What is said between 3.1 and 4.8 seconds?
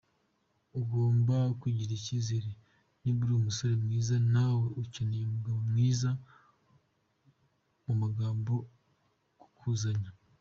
ari umusore mwiza na we